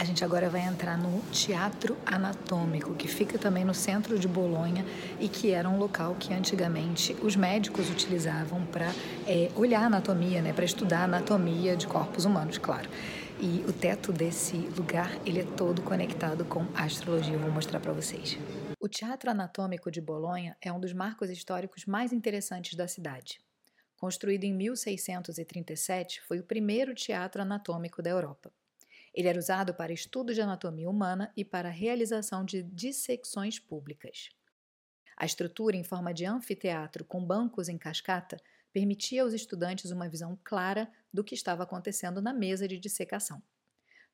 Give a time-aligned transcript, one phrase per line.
[0.00, 4.82] A gente agora vai entrar no Teatro Anatômico, que fica também no centro de Bolonha
[5.20, 8.94] e que era um local que antigamente os médicos utilizavam para
[9.26, 12.88] é, olhar anatomia, né, para estudar anatomia de corpos humanos, claro.
[13.38, 17.34] E o teto desse lugar ele é todo conectado com astrologia.
[17.34, 18.38] Eu vou mostrar para vocês.
[18.80, 23.38] O Teatro Anatômico de Bolonha é um dos marcos históricos mais interessantes da cidade.
[23.98, 28.50] Construído em 1637, foi o primeiro teatro anatômico da Europa.
[29.14, 34.28] Ele era usado para estudo de anatomia humana e para a realização de dissecções públicas.
[35.16, 38.36] A estrutura em forma de anfiteatro com bancos em cascata
[38.72, 43.42] permitia aos estudantes uma visão clara do que estava acontecendo na mesa de dissecação.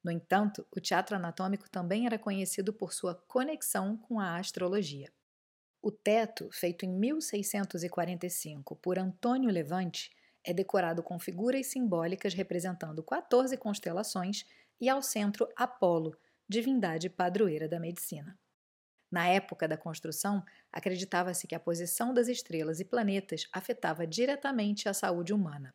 [0.02, 5.12] No entanto, o teatro anatômico também era conhecido por sua conexão com a astrologia.
[5.82, 10.10] O teto, feito em 1645 por Antônio Levante,
[10.42, 14.44] é decorado com figuras simbólicas representando 14 constelações
[14.80, 16.16] e ao centro Apolo,
[16.48, 18.38] divindade padroeira da medicina.
[19.10, 24.94] Na época da construção, acreditava-se que a posição das estrelas e planetas afetava diretamente a
[24.94, 25.74] saúde humana.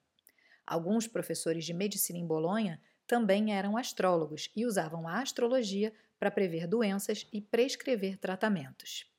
[0.65, 6.67] Alguns professores de medicina em Bolonha também eram astrólogos e usavam a astrologia para prever
[6.67, 9.09] doenças e prescrever tratamentos.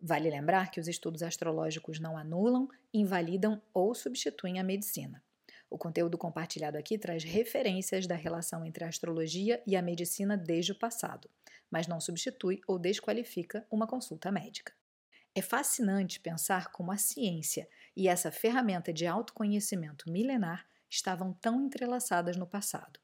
[0.00, 5.22] Vale lembrar que os estudos astrológicos não anulam, invalidam ou substituem a medicina.
[5.70, 10.72] O conteúdo compartilhado aqui traz referências da relação entre a astrologia e a medicina desde
[10.72, 11.30] o passado,
[11.70, 14.74] mas não substitui ou desqualifica uma consulta médica.
[15.32, 22.36] É fascinante pensar como a ciência e essa ferramenta de autoconhecimento milenar estavam tão entrelaçadas
[22.36, 22.98] no passado.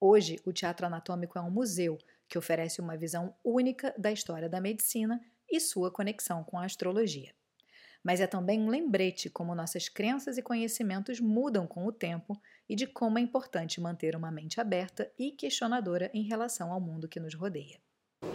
[0.00, 4.60] Hoje, o teatro anatômico é um museu que oferece uma visão única da história da
[4.60, 7.34] medicina e sua conexão com a astrologia
[8.04, 12.38] mas é também um lembrete como nossas crenças e conhecimentos mudam com o tempo
[12.68, 17.08] e de como é importante manter uma mente aberta e questionadora em relação ao mundo
[17.08, 17.80] que nos rodeia.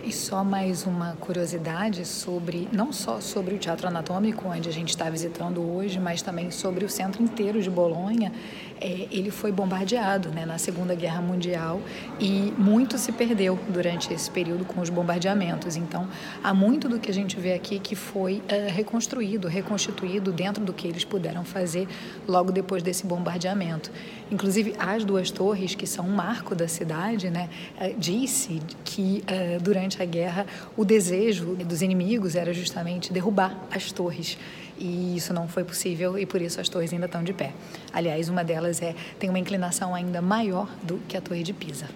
[0.02, 4.90] E só mais uma curiosidade sobre, não só sobre o Teatro Anatômico, onde a gente
[4.90, 8.32] está visitando hoje, mas também sobre o centro inteiro de Bolonha.
[8.80, 11.82] É, ele foi bombardeado né, na Segunda Guerra Mundial
[12.18, 15.76] e muito se perdeu durante esse período com os bombardeamentos.
[15.76, 16.08] Então,
[16.42, 20.72] há muito do que a gente vê aqui que foi é, reconstruído, reconstituído dentro do
[20.72, 21.90] que eles puderam fazer
[22.26, 23.92] logo depois desse bombardeamento.
[24.32, 29.58] Inclusive, as duas torres, que são um marco da cidade, né, é, disse que é,
[29.60, 30.46] durante durante a guerra,
[30.76, 34.38] o desejo dos inimigos era justamente derrubar as torres.
[34.78, 37.54] E isso não foi possível e por isso as torres ainda estão de pé.
[37.94, 41.88] Aliás, uma delas é tem uma inclinação ainda maior do que a Torre de Pisa.